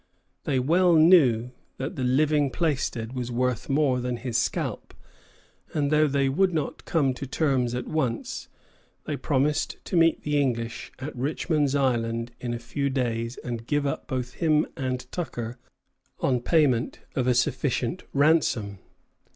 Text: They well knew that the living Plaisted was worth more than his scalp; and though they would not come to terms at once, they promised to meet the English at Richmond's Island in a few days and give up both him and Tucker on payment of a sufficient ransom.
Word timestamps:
They 0.45 0.57
well 0.57 0.95
knew 0.95 1.51
that 1.77 1.95
the 1.95 2.03
living 2.03 2.49
Plaisted 2.49 3.13
was 3.13 3.31
worth 3.31 3.69
more 3.69 3.99
than 3.99 4.17
his 4.17 4.35
scalp; 4.35 4.95
and 5.75 5.91
though 5.91 6.07
they 6.07 6.27
would 6.27 6.55
not 6.55 6.85
come 6.85 7.13
to 7.13 7.27
terms 7.27 7.75
at 7.75 7.85
once, 7.85 8.47
they 9.03 9.15
promised 9.15 9.77
to 9.85 9.95
meet 9.95 10.23
the 10.23 10.41
English 10.41 10.91
at 10.97 11.15
Richmond's 11.15 11.75
Island 11.75 12.31
in 12.39 12.51
a 12.51 12.57
few 12.57 12.89
days 12.89 13.37
and 13.43 13.67
give 13.67 13.85
up 13.85 14.07
both 14.07 14.33
him 14.33 14.65
and 14.75 15.05
Tucker 15.11 15.59
on 16.19 16.39
payment 16.39 17.01
of 17.15 17.27
a 17.27 17.35
sufficient 17.35 18.01
ransom. 18.11 18.79